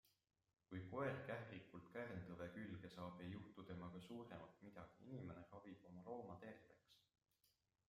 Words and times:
Kui 0.69 0.79
koer 0.93 1.19
kährikult 1.27 1.91
kärntõve 1.97 2.47
külge 2.55 2.91
saab, 2.95 3.21
ei 3.27 3.29
juhtu 3.35 3.67
temaga 3.73 4.03
suuremat 4.07 4.59
midagi- 4.67 5.07
inimene 5.13 5.47
ravib 5.55 5.87
oma 5.93 6.09
looma 6.11 6.41
terveks. 6.49 6.91